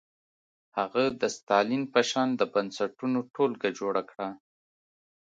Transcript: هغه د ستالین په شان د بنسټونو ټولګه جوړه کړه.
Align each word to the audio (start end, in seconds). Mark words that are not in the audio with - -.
هغه 0.77 1.03
د 1.21 1.23
ستالین 1.37 1.83
په 1.93 2.01
شان 2.09 2.29
د 2.35 2.41
بنسټونو 2.53 3.19
ټولګه 3.33 3.69
جوړه 3.79 4.01
کړه. 4.11 4.29